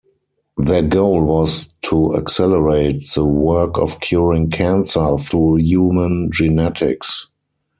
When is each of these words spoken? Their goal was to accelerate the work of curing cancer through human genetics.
Their 0.57 0.81
goal 0.81 1.23
was 1.23 1.67
to 1.83 2.15
accelerate 2.17 3.03
the 3.13 3.23
work 3.23 3.77
of 3.77 3.99
curing 3.99 4.49
cancer 4.49 5.15
through 5.19 5.57
human 5.57 6.31
genetics. 6.33 7.27